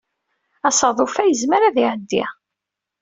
[0.67, 2.23] Asaḍuf-a yezmer ad iɛeddi.